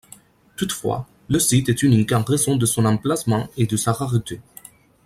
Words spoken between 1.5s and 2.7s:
est unique en raison de